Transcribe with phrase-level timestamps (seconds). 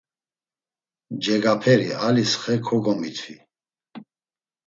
[1.25, 3.35] Cegaperi alis xe kogomitfi.